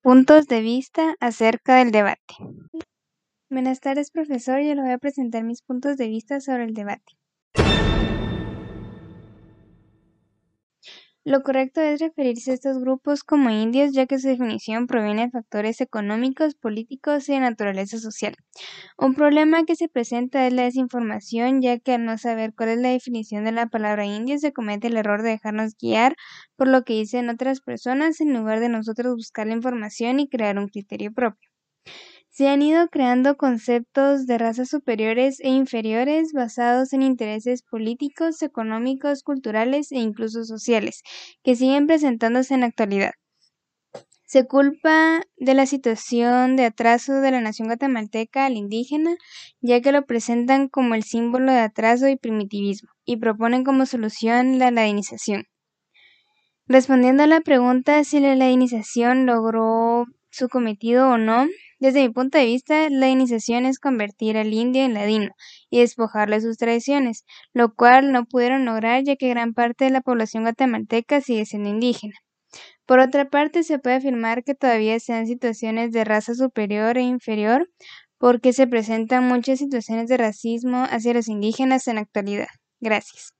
Puntos 0.00 0.46
de 0.46 0.60
vista 0.60 1.16
acerca 1.18 1.74
del 1.76 1.90
debate. 1.90 2.36
Buenas 3.50 3.80
tardes, 3.80 4.12
profesor. 4.12 4.60
Yo 4.60 4.76
le 4.76 4.82
voy 4.82 4.92
a 4.92 4.98
presentar 4.98 5.42
mis 5.42 5.60
puntos 5.60 5.96
de 5.96 6.06
vista 6.06 6.40
sobre 6.40 6.64
el 6.64 6.72
debate. 6.72 7.18
Lo 11.28 11.42
correcto 11.44 11.80
es 11.80 12.00
referirse 12.00 12.50
a 12.50 12.54
estos 12.54 12.80
grupos 12.80 13.22
como 13.22 13.50
indios, 13.50 13.92
ya 13.92 14.06
que 14.06 14.18
su 14.18 14.26
definición 14.26 14.88
proviene 14.88 15.26
de 15.26 15.30
factores 15.30 15.80
económicos, 15.80 16.56
políticos 16.56 17.28
y 17.28 17.34
de 17.34 17.40
naturaleza 17.40 17.98
social. 17.98 18.34
Un 18.98 19.14
problema 19.14 19.64
que 19.64 19.76
se 19.76 19.88
presenta 19.88 20.46
es 20.46 20.52
la 20.54 20.64
desinformación, 20.64 21.62
ya 21.62 21.78
que 21.78 21.94
al 21.94 22.04
no 22.06 22.18
saber 22.18 22.54
cuál 22.56 22.70
es 22.70 22.78
la 22.78 22.90
definición 22.90 23.44
de 23.44 23.52
la 23.52 23.66
palabra 23.68 24.06
indio 24.06 24.38
se 24.38 24.52
comete 24.52 24.88
el 24.88 24.96
error 24.96 25.22
de 25.22 25.30
dejarnos 25.30 25.74
guiar 25.80 26.16
por 26.56 26.68
lo 26.68 26.84
que 26.84 26.94
dicen 26.94 27.30
otras 27.30 27.60
personas 27.60 28.20
en 28.20 28.34
lugar 28.34 28.60
de 28.60 28.70
nosotros 28.70 29.14
buscar 29.16 29.46
la 29.48 29.54
información 29.54 30.20
y 30.20 30.28
crear 30.28 30.58
un 30.58 30.68
criterio 30.68 31.12
propio. 31.12 31.47
Se 32.38 32.46
han 32.46 32.62
ido 32.62 32.86
creando 32.86 33.36
conceptos 33.36 34.28
de 34.28 34.38
razas 34.38 34.68
superiores 34.68 35.40
e 35.40 35.48
inferiores 35.48 36.32
basados 36.32 36.92
en 36.92 37.02
intereses 37.02 37.62
políticos, 37.62 38.42
económicos, 38.42 39.24
culturales 39.24 39.90
e 39.90 39.96
incluso 39.96 40.44
sociales, 40.44 41.02
que 41.42 41.56
siguen 41.56 41.88
presentándose 41.88 42.54
en 42.54 42.60
la 42.60 42.66
actualidad. 42.66 43.10
Se 44.24 44.46
culpa 44.46 45.22
de 45.36 45.54
la 45.54 45.66
situación 45.66 46.54
de 46.54 46.66
atraso 46.66 47.14
de 47.14 47.32
la 47.32 47.40
nación 47.40 47.66
guatemalteca 47.66 48.46
al 48.46 48.56
indígena, 48.56 49.16
ya 49.60 49.80
que 49.80 49.90
lo 49.90 50.06
presentan 50.06 50.68
como 50.68 50.94
el 50.94 51.02
símbolo 51.02 51.50
de 51.50 51.58
atraso 51.58 52.06
y 52.06 52.14
primitivismo, 52.14 52.90
y 53.04 53.16
proponen 53.16 53.64
como 53.64 53.84
solución 53.84 54.60
la 54.60 54.70
ladinización. 54.70 55.46
Respondiendo 56.68 57.24
a 57.24 57.26
la 57.26 57.40
pregunta 57.40 58.04
si 58.04 58.20
la 58.20 58.36
ladinización 58.36 59.26
logró 59.26 60.04
su 60.30 60.48
cometido 60.48 61.08
o 61.08 61.18
no, 61.18 61.48
desde 61.80 62.00
mi 62.02 62.10
punto 62.12 62.38
de 62.38 62.46
vista, 62.46 62.88
la 62.90 63.08
iniciación 63.08 63.66
es 63.66 63.78
convertir 63.78 64.36
al 64.36 64.52
indio 64.52 64.84
en 64.84 64.94
ladino 64.94 65.30
y 65.70 65.80
despojarle 65.80 66.40
sus 66.40 66.56
tradiciones, 66.58 67.24
lo 67.52 67.74
cual 67.74 68.12
no 68.12 68.24
pudieron 68.26 68.64
lograr 68.64 69.02
ya 69.04 69.16
que 69.16 69.28
gran 69.28 69.54
parte 69.54 69.84
de 69.86 69.90
la 69.90 70.00
población 70.00 70.44
guatemalteca 70.44 71.20
sigue 71.20 71.46
siendo 71.46 71.68
indígena. 71.70 72.14
Por 72.86 73.00
otra 73.00 73.28
parte, 73.30 73.62
se 73.62 73.78
puede 73.78 73.96
afirmar 73.96 74.44
que 74.44 74.54
todavía 74.54 74.98
se 75.00 75.12
dan 75.12 75.26
situaciones 75.26 75.92
de 75.92 76.04
raza 76.04 76.34
superior 76.34 76.98
e 76.98 77.02
inferior 77.02 77.70
porque 78.18 78.52
se 78.52 78.66
presentan 78.66 79.24
muchas 79.28 79.58
situaciones 79.60 80.08
de 80.08 80.16
racismo 80.16 80.84
hacia 80.90 81.14
los 81.14 81.28
indígenas 81.28 81.86
en 81.88 81.96
la 81.96 82.02
actualidad. 82.02 82.48
Gracias. 82.80 83.37